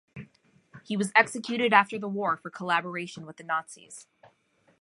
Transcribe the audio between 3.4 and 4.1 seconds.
Nazis.